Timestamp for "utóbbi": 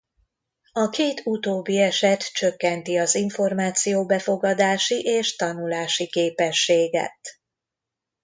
1.25-1.81